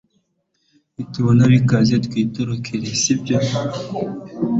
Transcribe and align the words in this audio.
nitubona 0.95 1.43
bikaze 1.53 1.93
twitorokere, 2.05 2.87
sibyo 3.01 3.37